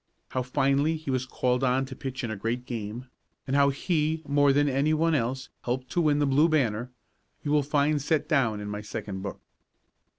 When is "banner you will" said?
6.49-7.61